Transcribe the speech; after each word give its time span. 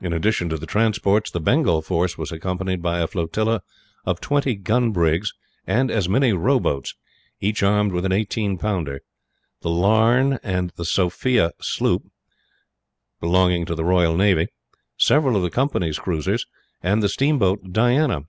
In 0.00 0.14
addition 0.14 0.48
to 0.48 0.56
the 0.56 0.64
transports, 0.64 1.30
the 1.30 1.38
Bengal 1.38 1.82
force 1.82 2.16
was 2.16 2.32
accompanied 2.32 2.80
by 2.80 3.00
a 3.00 3.06
flotilla 3.06 3.60
of 4.06 4.18
twenty 4.18 4.54
gun 4.54 4.90
brigs 4.90 5.34
and 5.66 5.90
as 5.90 6.08
many 6.08 6.32
row 6.32 6.58
boats, 6.58 6.94
each 7.42 7.62
armed 7.62 7.92
with 7.92 8.06
an 8.06 8.12
eighteen 8.12 8.56
pounder; 8.56 9.02
the 9.60 9.68
Larne 9.68 10.38
and 10.42 10.72
Sophia 10.82 11.52
sloop, 11.60 12.04
belonging 13.20 13.66
to 13.66 13.74
the 13.74 13.84
Royal 13.84 14.16
Navy; 14.16 14.46
several 14.96 15.36
of 15.36 15.42
the 15.42 15.50
Company's 15.50 15.98
cruisers; 15.98 16.46
and 16.82 17.02
the 17.02 17.08
steamboat 17.10 17.70
Diana. 17.70 18.22